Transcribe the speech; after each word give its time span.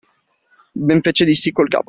Ben 0.87 0.99
fece 1.03 1.25
di 1.25 1.35
sì 1.35 1.51
col 1.51 1.67
capo. 1.67 1.79